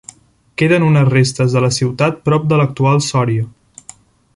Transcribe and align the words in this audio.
Queden 0.61 0.85
unes 0.85 1.11
restes 1.17 1.57
de 1.57 1.63
la 1.67 1.71
ciutat 1.77 2.19
prop 2.31 2.51
de 2.55 2.61
l'actual 2.63 3.07
Sòria. 3.13 3.49